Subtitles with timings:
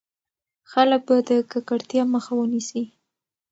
[0.71, 2.83] خلک به د ککړتيا مخه ونيسي.